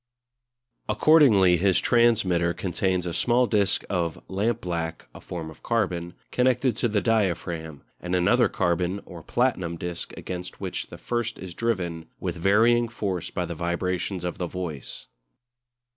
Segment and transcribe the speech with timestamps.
[0.89, 6.87] Accordingly his transmitter contains a small disc of lampblack (a form of carbon) connected to
[6.87, 12.35] the diaphragm, and another carbon or platinum disc against which the first is driven with
[12.35, 15.05] varying force by the vibrations of the voice.